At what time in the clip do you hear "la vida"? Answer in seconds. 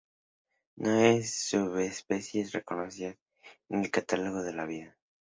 4.53-4.97